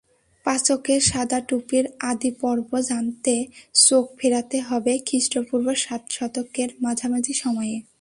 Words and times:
পাচকের 0.45 1.01
সাদা 1.01 1.39
টুপির 1.49 1.85
আদিপর্ব 2.11 2.69
জানতে 2.89 3.35
চোখ 3.85 4.05
ফেরাতে 4.19 4.57
হবে 4.61 4.93
খ্রিষ্টপূর্ব 5.07 5.67
সাত 5.83 6.01
শতকের 6.09 6.69
মাঝামাঝি 6.83 7.33
সময়ে। 7.43 7.75